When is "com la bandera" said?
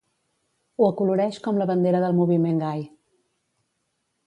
1.49-2.01